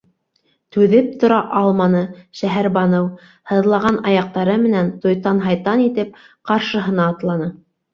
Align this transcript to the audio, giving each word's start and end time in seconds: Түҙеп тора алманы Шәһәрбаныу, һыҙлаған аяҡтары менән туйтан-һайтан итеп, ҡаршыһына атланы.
Түҙеп 0.77 1.11
тора 1.23 1.37
алманы 1.59 2.01
Шәһәрбаныу, 2.41 3.07
һыҙлаған 3.53 4.03
аяҡтары 4.15 4.59
менән 4.67 4.93
туйтан-һайтан 5.07 5.89
итеп, 5.89 6.23
ҡаршыһына 6.53 7.13
атланы. 7.17 7.57